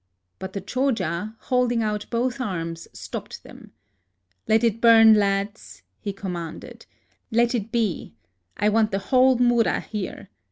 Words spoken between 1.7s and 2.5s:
out both